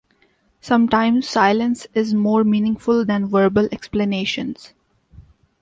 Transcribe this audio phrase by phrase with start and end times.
[0.61, 4.73] Sometimes silence is more meaningful than verbal explanations.